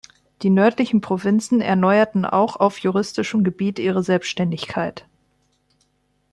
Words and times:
Die 0.41 0.49
nördlichen 0.49 0.99
Provinzen 0.99 1.61
erneuerten 1.61 2.25
auch 2.25 2.55
auf 2.55 2.79
juristischem 2.79 3.43
Gebiet 3.43 3.77
ihre 3.77 4.01
Selbstständigkeit. 4.01 5.05